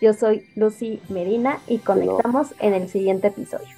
[0.00, 3.77] Yo soy Lucy Medina y conectamos en el siguiente episodio.